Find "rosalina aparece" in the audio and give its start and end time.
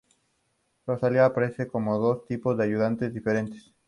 0.87-1.67